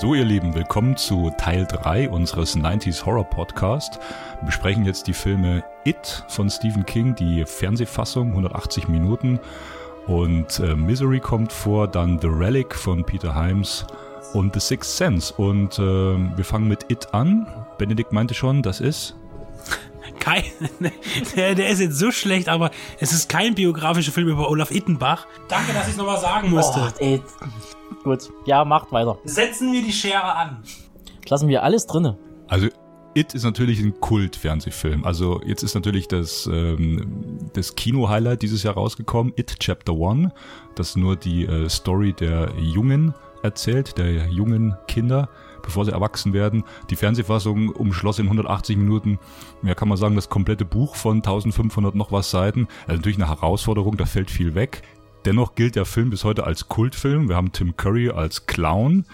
[0.00, 4.00] So, ihr Lieben, willkommen zu Teil 3 unseres 90s Horror Podcast.
[4.40, 9.38] Wir besprechen jetzt die Filme It von Stephen King, die Fernsehfassung, 180 Minuten.
[10.06, 13.84] Und äh, Misery kommt vor, dann The Relic von Peter Himes
[14.32, 15.34] und The Sixth Sense.
[15.34, 17.46] Und äh, wir fangen mit It an.
[17.76, 19.16] Benedikt meinte schon, das ist
[20.20, 20.44] kein,
[21.36, 25.26] der, der, ist jetzt so schlecht, aber es ist kein biografischer Film über Olaf Ittenbach.
[25.48, 26.92] Danke, dass ich es nochmal sagen musste.
[26.94, 27.22] Oh, ey.
[28.04, 29.18] Gut, ja, macht weiter.
[29.24, 30.62] Setzen wir die Schere an.
[31.28, 32.18] Lassen wir alles drinne.
[32.48, 32.68] Also
[33.14, 35.04] It ist natürlich ein Kult-Fernsehfilm.
[35.04, 40.32] Also jetzt ist natürlich das, ähm, das Kino-Highlight dieses Jahr rausgekommen, It Chapter One,
[40.76, 43.12] das nur die äh, Story der Jungen
[43.42, 45.28] erzählt, der jungen Kinder
[45.62, 46.64] bevor sie erwachsen werden.
[46.90, 49.18] Die Fernsehfassung umschloss in 180 Minuten,
[49.62, 52.68] ja kann man sagen, das komplette Buch von 1500 noch was Seiten.
[52.86, 54.82] Also natürlich eine Herausforderung, da fällt viel weg.
[55.24, 57.28] Dennoch gilt der Film bis heute als Kultfilm.
[57.28, 59.04] Wir haben Tim Curry als Clown,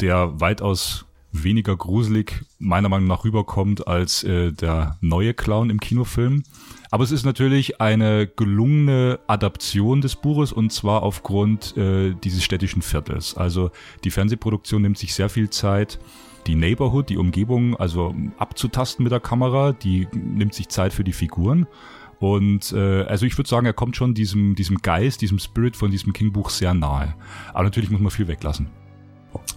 [0.00, 6.42] der weitaus weniger gruselig meiner Meinung nach rüberkommt als äh, der neue Clown im Kinofilm.
[6.90, 12.82] Aber es ist natürlich eine gelungene Adaption des Buches und zwar aufgrund äh, dieses städtischen
[12.82, 13.36] Viertels.
[13.36, 13.70] Also
[14.02, 16.00] die Fernsehproduktion nimmt sich sehr viel Zeit,
[16.46, 21.12] die Neighborhood, die Umgebung, also abzutasten mit der Kamera, die nimmt sich Zeit für die
[21.12, 21.66] Figuren.
[22.18, 25.90] Und äh, also ich würde sagen, er kommt schon diesem, diesem Geist, diesem Spirit von
[25.90, 27.14] diesem King-Buch sehr nahe.
[27.54, 28.68] Aber natürlich muss man viel weglassen.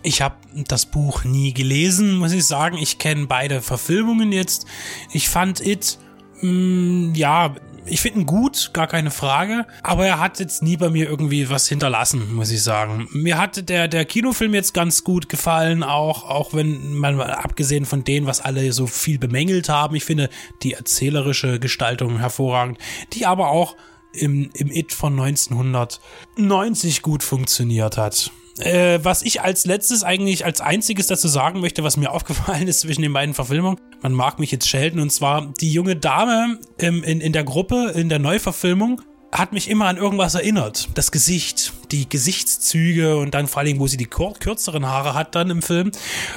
[0.04, 0.36] Ich habe
[0.67, 2.78] das Buch nie gelesen, muss ich sagen.
[2.78, 4.67] Ich kenne beide Verfilmungen jetzt.
[5.11, 5.98] Ich fand It
[6.42, 7.55] mh, mm, ja,
[7.86, 9.66] ich finde ihn gut, gar keine Frage.
[9.82, 13.08] Aber er hat jetzt nie bei mir irgendwie was hinterlassen, muss ich sagen.
[13.11, 17.86] Mir hat der, der Kinofilm jetzt ganz gut gefallen, auch, auch wenn man mal abgesehen
[17.86, 19.95] von denen, was alle so viel bemängelt haben.
[19.95, 20.30] Ich finde
[20.61, 22.77] die erzählerische Gestaltung hervorragend,
[23.14, 23.76] die aber auch
[24.14, 28.32] im, im It von 1990 gut funktioniert hat.
[28.59, 32.81] Äh, was ich als letztes eigentlich als einziges dazu sagen möchte, was mir aufgefallen ist
[32.81, 37.03] zwischen den beiden Verfilmungen, man mag mich jetzt schelten, und zwar die junge Dame im,
[37.03, 40.89] in, in der Gruppe, in der Neuverfilmung, hat mich immer an irgendwas erinnert.
[40.93, 45.49] Das Gesicht, die Gesichtszüge und dann vor allem, wo sie die kürzeren Haare hat dann
[45.49, 45.91] im Film.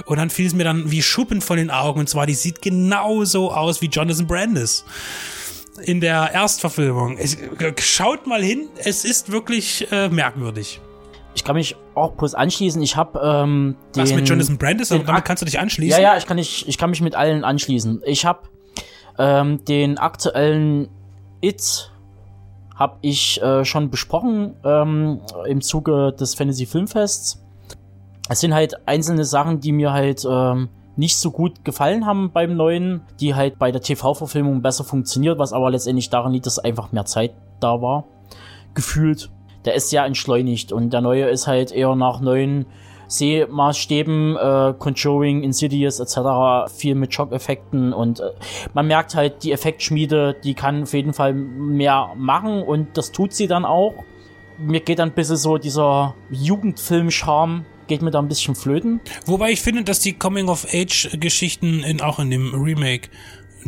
[0.07, 2.01] Und dann fiel es mir dann wie Schuppen von den Augen.
[2.01, 4.85] Und zwar, die sieht genauso aus wie Jonathan Brandis
[5.83, 7.19] in der Erstverfilmung.
[7.19, 7.37] Es,
[7.81, 10.81] schaut mal hin, es ist wirklich äh, merkwürdig.
[11.37, 12.81] Ich kann mich auch bloß anschließen.
[12.81, 14.89] Ich habe ähm, den, Was mit Jonathan Brandis?
[14.89, 16.01] Den, damit kannst du dich anschließen?
[16.01, 18.03] Ja, ja, ich kann, nicht, ich kann mich mit allen anschließen.
[18.07, 18.49] Ich habe
[19.19, 20.89] ähm, den aktuellen
[21.43, 21.93] It
[22.75, 27.45] habe ich äh, schon besprochen ähm, im Zuge des Fantasy Filmfests.
[28.31, 32.57] Es sind halt einzelne Sachen, die mir halt ähm, nicht so gut gefallen haben beim
[32.57, 36.93] neuen, die halt bei der TV-Verfilmung besser funktioniert, was aber letztendlich daran liegt, dass einfach
[36.93, 38.05] mehr Zeit da war.
[38.75, 39.31] Gefühlt
[39.67, 42.67] der ist sehr entschleunigt und der neue ist halt eher nach neuen
[43.09, 46.73] Sehmaßstäben, äh, Conjuring, Insidious etc.
[46.75, 48.31] viel mit Schockeffekten und äh,
[48.75, 53.33] man merkt halt, die Effektschmiede, die kann auf jeden Fall mehr machen und das tut
[53.33, 54.05] sie dann auch.
[54.59, 59.01] Mir geht dann ein bisschen so dieser Jugendfilm-Charme geht mir da ein bisschen flöten.
[59.27, 63.11] Wobei ich finde, dass die Coming-of-Age-Geschichten in, auch in dem Remake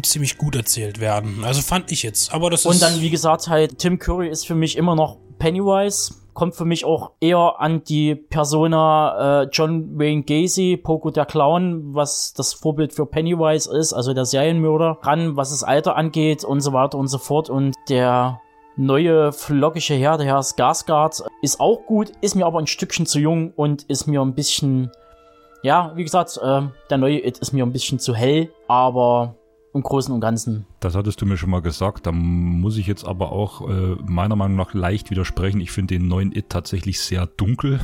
[0.03, 1.45] ziemlich gut erzählt werden.
[1.45, 2.33] Also fand ich jetzt.
[2.33, 2.67] Aber das ist.
[2.67, 6.65] Und dann, wie gesagt, halt, Tim Curry ist für mich immer noch Pennywise kommt für
[6.65, 12.55] mich auch eher an die Persona äh, John Wayne Gacy, Poco der Clown, was das
[12.55, 16.97] Vorbild für Pennywise ist, also der Serienmörder, ran, was das Alter angeht und so weiter
[16.97, 17.51] und so fort.
[17.51, 18.41] Und der
[18.77, 23.19] neue flockige Herr, der Herr Skarsgård, ist auch gut, ist mir aber ein Stückchen zu
[23.19, 24.93] jung und ist mir ein bisschen,
[25.65, 29.35] ja, wie gesagt, äh, der neue It ist mir ein bisschen zu hell, aber
[29.79, 30.67] im Großen und Ganzen.
[30.81, 32.07] Das hattest du mir schon mal gesagt.
[32.07, 35.61] Da muss ich jetzt aber auch äh, meiner Meinung nach leicht widersprechen.
[35.61, 37.81] Ich finde den neuen It tatsächlich sehr dunkel,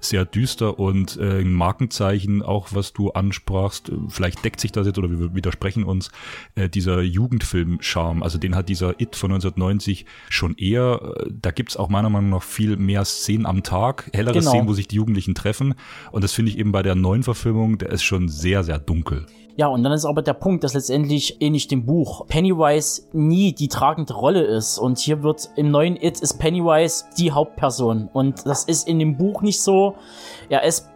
[0.00, 3.92] sehr düster und äh, ein Markenzeichen, auch was du ansprachst.
[4.08, 6.10] Vielleicht deckt sich das jetzt oder wir widersprechen uns.
[6.56, 11.00] Äh, dieser Jugendfilm-Charme, also den hat dieser It von 1990 schon eher.
[11.20, 14.50] Äh, da gibt's auch meiner Meinung nach viel mehr Szenen am Tag, hellere genau.
[14.50, 15.74] Szenen, wo sich die Jugendlichen treffen.
[16.10, 19.26] Und das finde ich eben bei der neuen Verfilmung, der ist schon sehr, sehr dunkel.
[19.58, 23.68] Ja, und dann ist aber der Punkt, dass letztendlich ähnlich dem Buch Pennywise nie die
[23.68, 24.78] tragende Rolle ist.
[24.78, 28.10] Und hier wird im neuen It ist Pennywise die Hauptperson.
[28.12, 29.94] Und das ist in dem Buch nicht so.
[30.50, 30.90] Er ist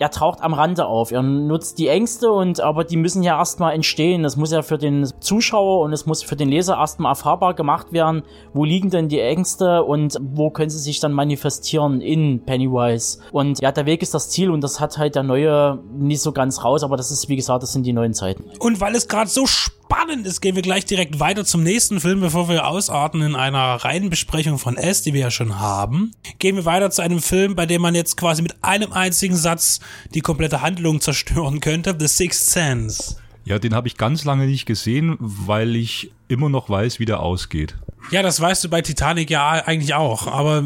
[0.00, 1.12] er taucht am Rande auf.
[1.12, 4.22] Er nutzt die Ängste und aber die müssen ja erstmal entstehen.
[4.22, 7.92] Das muss ja für den Zuschauer und es muss für den Leser erstmal erfahrbar gemacht
[7.92, 8.22] werden.
[8.54, 13.20] Wo liegen denn die Ängste und wo können sie sich dann manifestieren in Pennywise?
[13.30, 16.32] Und ja, der Weg ist das Ziel und das hat halt der neue nicht so
[16.32, 18.44] ganz raus, aber das ist, wie gesagt, das sind die neuen Zeiten.
[18.58, 21.98] Und weil es gerade so spannend spannend ist, gehen wir gleich direkt weiter zum nächsten
[21.98, 26.12] Film, bevor wir ausarten in einer reinen Besprechung von S, die wir ja schon haben.
[26.38, 29.80] Gehen wir weiter zu einem Film, bei dem man jetzt quasi mit einem einzigen Satz
[30.14, 33.16] die komplette Handlung zerstören könnte, The Sixth Sense.
[33.44, 37.18] Ja, den habe ich ganz lange nicht gesehen, weil ich immer noch weiß, wie der
[37.18, 37.74] ausgeht.
[38.12, 40.62] Ja, das weißt du bei Titanic ja eigentlich auch, aber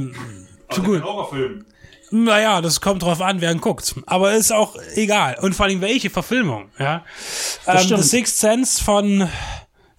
[0.69, 1.03] zu gut.
[1.03, 1.65] Horrorfilm.
[2.15, 3.97] Naja, das kommt drauf an, wer ihn guckt.
[4.07, 5.37] Aber ist auch egal.
[5.43, 7.05] Und vor allem welche Verfilmung, ja.
[7.67, 9.29] Ähm, The Sixth Sense von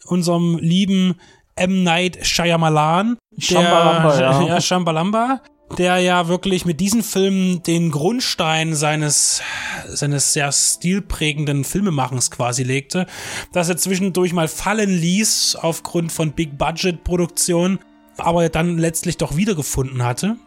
[0.05, 1.15] unserem lieben
[1.57, 1.83] M.
[1.83, 3.17] Night Shyamalan.
[3.37, 4.41] Shambalamba, ja.
[4.47, 5.41] ja, Shambalamba.
[5.77, 9.41] Der ja wirklich mit diesen Filmen den Grundstein seines,
[9.87, 13.07] seines sehr stilprägenden Filmemachens quasi legte.
[13.51, 17.79] Dass er zwischendurch mal fallen ließ aufgrund von Big-Budget-Produktionen,
[18.15, 20.37] aber dann letztlich doch wiedergefunden hatte.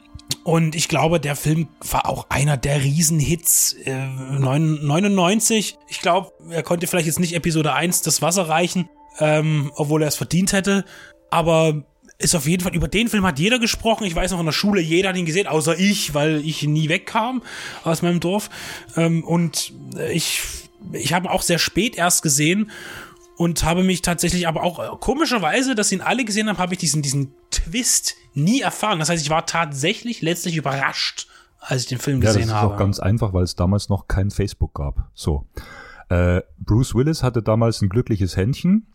[0.48, 5.76] Und ich glaube, der Film war auch einer der Riesenhits äh, 99.
[5.88, 10.08] Ich glaube, er konnte vielleicht jetzt nicht Episode 1 das Wasser reichen, ähm, obwohl er
[10.08, 10.86] es verdient hätte.
[11.28, 11.84] Aber
[12.16, 14.04] ist auf jeden Fall, über den Film hat jeder gesprochen.
[14.04, 16.88] Ich weiß noch in der Schule, jeder hat ihn gesehen, außer ich, weil ich nie
[16.88, 17.42] wegkam
[17.84, 18.48] aus meinem Dorf.
[18.96, 19.74] Ähm, und
[20.10, 20.40] ich,
[20.92, 22.70] ich habe ihn auch sehr spät erst gesehen
[23.38, 26.80] und habe mich tatsächlich aber auch äh, komischerweise, dass ihn alle gesehen haben, habe ich
[26.80, 28.98] diesen, diesen Twist nie erfahren.
[28.98, 31.28] Das heißt, ich war tatsächlich letztlich überrascht,
[31.60, 32.74] als ich den Film Ja, das gesehen ist habe.
[32.74, 35.08] auch ganz einfach, weil es damals noch kein Facebook gab.
[35.14, 35.46] So.
[36.08, 38.86] Äh, Bruce Willis hatte damals ein glückliches Händchen,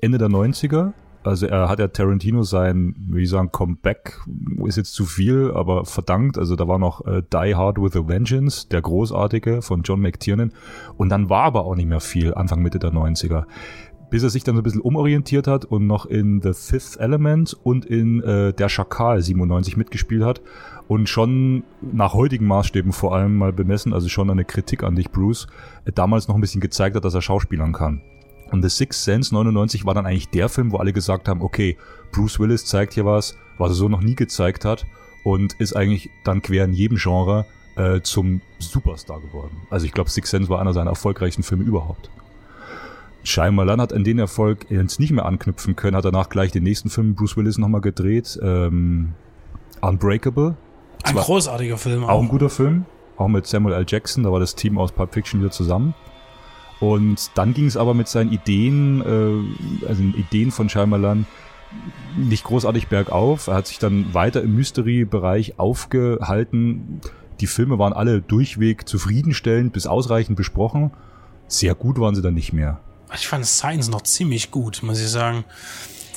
[0.00, 0.92] Ende der 90er.
[1.28, 4.20] Also er hat ja Tarantino sein, wie ich sagen, Comeback,
[4.66, 6.38] ist jetzt zu viel, aber verdankt.
[6.38, 10.52] Also da war noch äh, Die Hard with a Vengeance, der großartige von John McTiernan.
[10.96, 13.44] Und dann war aber auch nicht mehr viel, Anfang Mitte der 90er.
[14.10, 17.54] Bis er sich dann so ein bisschen umorientiert hat und noch in The Fifth Element
[17.62, 20.40] und in äh, Der Schakal 97 mitgespielt hat
[20.86, 25.10] und schon nach heutigen Maßstäben vor allem mal bemessen, also schon eine Kritik an dich,
[25.10, 25.46] Bruce,
[25.84, 28.00] äh, damals noch ein bisschen gezeigt hat, dass er Schauspielern kann.
[28.50, 31.76] Und The Sixth Sense 99 war dann eigentlich der Film, wo alle gesagt haben, okay,
[32.12, 34.86] Bruce Willis zeigt hier was, was er so noch nie gezeigt hat
[35.22, 37.44] und ist eigentlich dann quer in jedem Genre
[37.76, 39.56] äh, zum Superstar geworden.
[39.70, 42.10] Also ich glaube, Sixth Sense war einer seiner erfolgreichsten Filme überhaupt.
[43.24, 46.88] Shyamalan hat an den Erfolg jetzt nicht mehr anknüpfen können, hat danach gleich den nächsten
[46.88, 49.12] Film Bruce Willis nochmal gedreht, ähm,
[49.80, 50.56] Unbreakable,
[51.04, 52.84] Ein großartiger Film auch ein guter Film,
[53.16, 53.84] auch mit Samuel L.
[53.86, 55.94] Jackson, da war das Team aus Pulp Fiction wieder zusammen.
[56.80, 61.26] Und dann ging es aber mit seinen Ideen, äh, also Ideen von Shyamalan,
[62.16, 63.48] nicht großartig bergauf.
[63.48, 67.00] Er hat sich dann weiter im Mystery-Bereich aufgehalten.
[67.40, 70.92] Die Filme waren alle durchweg zufriedenstellend bis ausreichend besprochen.
[71.46, 72.80] Sehr gut waren sie dann nicht mehr.
[73.14, 75.44] Ich fand Science noch ziemlich gut, muss ich sagen.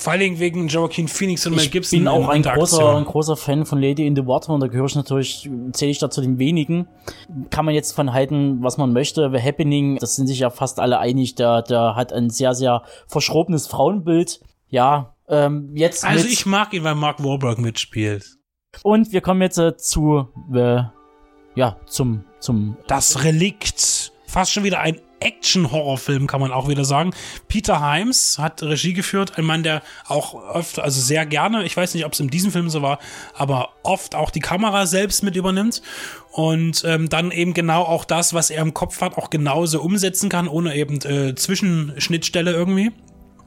[0.02, 2.00] Vor Dingen wegen Joaquin Phoenix und Mel Ich Gibson.
[2.00, 4.66] bin auch in ein großer, ein großer Fan von Lady in the Water und da
[4.66, 6.88] gehöre ich natürlich, zähle ich da zu den wenigen.
[7.52, 9.30] Kann man jetzt von halten, was man möchte.
[9.32, 12.82] The Happening, das sind sich ja fast alle einig, der, der hat ein sehr, sehr
[13.06, 14.42] verschrobenes Frauenbild.
[14.70, 18.26] Ja, ähm, jetzt Also ich mag ihn, weil Mark Wahlberg mitspielt.
[18.82, 20.82] und wir kommen jetzt äh, zu, äh,
[21.54, 24.14] ja, zum, zum, Das Relikt.
[24.26, 27.12] Fast schon wieder ein Action-Horrorfilm, kann man auch wieder sagen.
[27.48, 31.94] Peter Himes hat Regie geführt, ein Mann, der auch öfter, also sehr gerne, ich weiß
[31.94, 33.00] nicht, ob es in diesem Film so war,
[33.34, 35.82] aber oft auch die Kamera selbst mit übernimmt
[36.32, 40.30] und ähm, dann eben genau auch das, was er im Kopf hat, auch genauso umsetzen
[40.30, 42.92] kann, ohne eben äh, Zwischenschnittstelle irgendwie.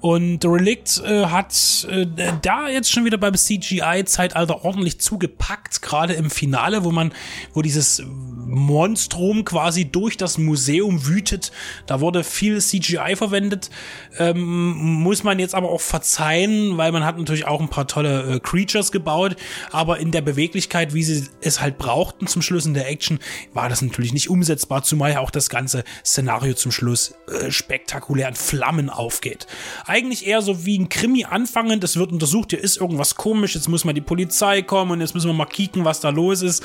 [0.04, 2.04] Und Relict äh, hat äh,
[2.42, 7.11] da jetzt schon wieder beim CGI-Zeitalter ordentlich zugepackt, gerade im Finale, wo man,
[7.54, 8.02] wo dieses
[8.46, 11.52] Monstrum quasi durch das Museum wütet.
[11.87, 13.70] Da wurde viel CGI verwendet.
[14.18, 18.34] Ähm, muss man jetzt aber auch verzeihen, weil man hat natürlich auch ein paar tolle
[18.34, 19.37] äh, Creatures gebaut,
[19.73, 23.20] aber in der Beweglichkeit, wie sie es halt brauchten zum Schluss in der Action,
[23.54, 28.28] war das natürlich nicht umsetzbar, zumal ja auch das ganze Szenario zum Schluss äh, spektakulär
[28.28, 29.46] in Flammen aufgeht.
[29.95, 33.69] Eigentlich eher so wie ein Krimi anfangend, es wird untersucht, hier ist irgendwas komisch, jetzt
[33.69, 36.65] muss mal die Polizei kommen und jetzt müssen wir mal kicken, was da los ist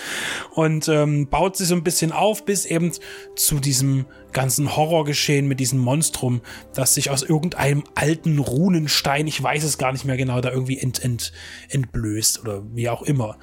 [0.55, 2.91] und ähm, baut sich so ein bisschen auf, bis eben
[3.35, 6.41] zu diesem ganzen Horrorgeschehen mit diesem Monstrum,
[6.73, 10.79] das sich aus irgendeinem alten Runenstein, ich weiß es gar nicht mehr genau, da irgendwie
[10.79, 11.31] ent, ent,
[11.69, 13.37] entblößt oder wie auch immer.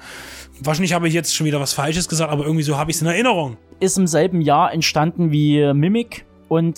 [0.59, 3.01] Wahrscheinlich habe ich jetzt schon wieder was Falsches gesagt, aber irgendwie so habe ich es
[3.01, 3.55] in Erinnerung.
[3.79, 6.77] ist im selben Jahr entstanden wie Mimic und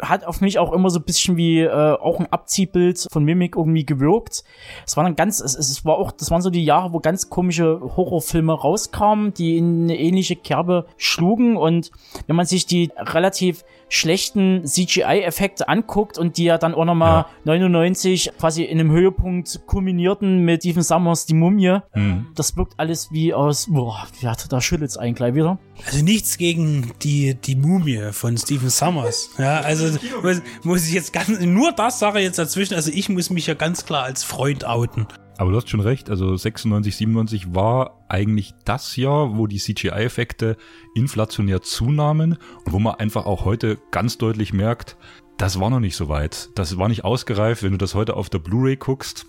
[0.00, 3.56] hat auf mich auch immer so ein bisschen wie äh, auch ein Abziehbild von Mimic
[3.56, 4.44] irgendwie gewirkt.
[4.86, 7.30] Es war dann ganz, es, es war auch, das waren so die Jahre, wo ganz
[7.30, 11.90] komische Horrorfilme rauskamen, die in eine ähnliche Kerbe schlugen und
[12.26, 17.56] wenn man sich die relativ schlechten CGI-Effekte anguckt und die ja dann auch nochmal ja.
[17.56, 21.80] 99 quasi in einem Höhepunkt kulminierten mit Stephen Summers Die Mumie.
[21.94, 22.28] Mhm.
[22.34, 25.58] Das wirkt alles wie aus, boah, ja, da schüttelt's einen gleich wieder.
[25.86, 29.30] Also nichts gegen die, die Mumie von Stephen Summers.
[29.38, 33.30] Ja, also muss, muss ich jetzt ganz, nur das Sache jetzt dazwischen, also ich muss
[33.30, 35.06] mich ja ganz klar als Freund outen.
[35.38, 40.58] Aber du hast schon recht, also 96, 97 war eigentlich das Jahr, wo die CGI-Effekte
[40.94, 44.98] inflationär zunahmen und wo man einfach auch heute ganz deutlich merkt,
[45.38, 46.50] das war noch nicht so weit.
[46.56, 47.62] Das war nicht ausgereift.
[47.62, 49.24] Wenn du das heute auf der Blu-ray guckst,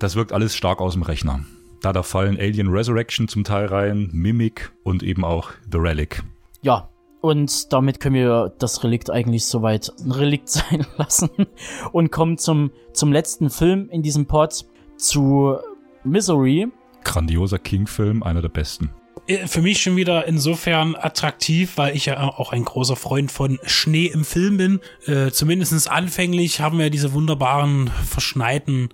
[0.00, 1.44] das wirkt alles stark aus dem Rechner.
[1.82, 6.22] Da da fallen Alien Resurrection zum Teil rein, Mimic und eben auch The Relic.
[6.62, 6.88] Ja,
[7.20, 11.30] und damit können wir das Relikt eigentlich soweit ein Relikt sein lassen
[11.90, 14.64] und kommen zum, zum letzten Film in diesem Pod
[14.96, 15.56] zu
[16.04, 16.68] Misery.
[17.02, 18.90] Grandioser King-Film, einer der besten.
[19.26, 23.58] Äh, für mich schon wieder insofern attraktiv, weil ich ja auch ein großer Freund von
[23.64, 24.80] Schnee im Film bin.
[25.06, 28.90] Äh, Zumindest anfänglich haben wir diese wunderbaren verschneiten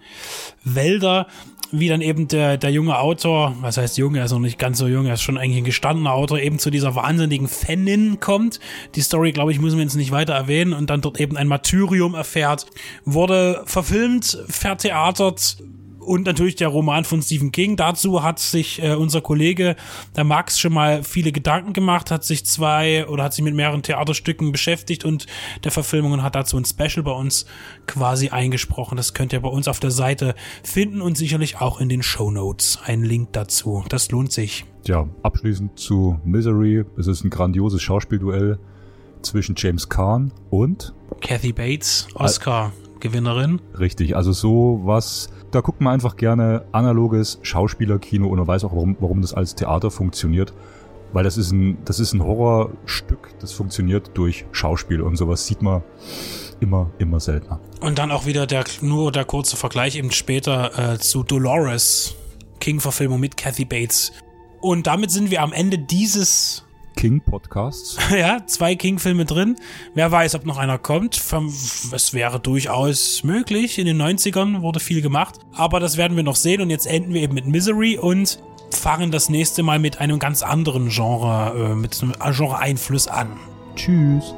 [0.65, 1.27] Wälder
[1.71, 4.79] wie dann eben der, der junge Autor, was heißt jung, er ist noch nicht ganz
[4.79, 8.61] so jung, er ist schon eigentlich ein gestandener Autor, eben zu dieser wahnsinnigen Fanin kommt.
[8.95, 11.49] Die Story, glaube ich, müssen wir jetzt nicht weiter erwähnen und dann dort eben ein
[11.49, 12.67] Martyrium erfährt.
[13.05, 15.59] Wurde verfilmt, vertheatert,
[16.09, 17.77] und natürlich der Roman von Stephen King.
[17.77, 19.77] Dazu hat sich äh, unser Kollege,
[20.17, 23.83] der Max, schon mal viele Gedanken gemacht, hat sich zwei oder hat sich mit mehreren
[23.83, 25.27] Theaterstücken beschäftigt und
[25.65, 27.45] der Verfilmung und hat dazu ein Special bei uns
[27.87, 28.97] quasi eingesprochen.
[28.97, 32.31] Das könnt ihr bei uns auf der Seite finden und sicherlich auch in den Show
[32.31, 32.79] Notes.
[32.83, 33.85] Ein Link dazu.
[33.89, 34.65] Das lohnt sich.
[34.87, 36.85] Ja, abschließend zu Misery.
[36.97, 38.59] Es ist ein grandioses Schauspielduell
[39.21, 42.73] zwischen James Caan und Kathy Bates, Oscar.
[43.01, 43.61] Gewinnerin.
[43.79, 48.73] Richtig, also so was da guckt man einfach gerne analoges Schauspielerkino und man weiß auch,
[48.73, 50.53] warum, warum das als Theater funktioniert.
[51.13, 55.63] Weil das ist ein, das ist ein Horrorstück, das funktioniert durch Schauspiel und sowas sieht
[55.63, 55.83] man
[56.61, 57.61] immer, immer seltener.
[57.81, 62.15] Und dann auch wieder der, nur der kurze Vergleich eben später äh, zu Dolores,
[62.61, 64.13] King-Verfilmung mit Kathy Bates.
[64.61, 66.65] Und damit sind wir am Ende dieses
[66.99, 67.97] King-Podcasts.
[68.11, 69.55] ja, zwei King-Filme drin.
[69.95, 71.23] Wer weiß, ob noch einer kommt.
[71.93, 73.79] Es wäre durchaus möglich.
[73.79, 75.39] In den 90ern wurde viel gemacht.
[75.53, 76.61] Aber das werden wir noch sehen.
[76.61, 78.41] Und jetzt enden wir eben mit Misery und
[78.73, 83.39] fangen das nächste Mal mit einem ganz anderen Genre, äh, mit einem Genre-Einfluss an.
[83.77, 84.35] Tschüss.